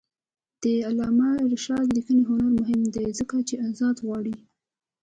د 0.63 0.65
علامه 0.87 1.29
رشاد 1.51 1.85
لیکنی 1.95 2.23
هنر 2.29 2.49
مهم 2.59 2.81
دی 2.95 3.05
ځکه 3.19 3.35
چې 3.47 3.55
آزادي 3.69 4.01
غواړي. 4.07 4.35